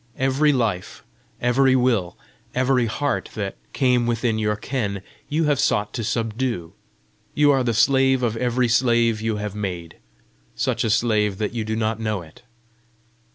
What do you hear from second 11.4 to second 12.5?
you do not know it!